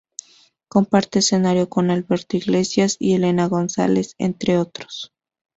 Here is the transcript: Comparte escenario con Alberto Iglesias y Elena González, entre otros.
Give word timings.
Comparte 0.67 1.19
escenario 1.19 1.69
con 1.69 1.91
Alberto 1.91 2.35
Iglesias 2.35 2.95
y 2.97 3.13
Elena 3.13 3.45
González, 3.47 4.15
entre 4.17 4.57
otros. 4.57 5.13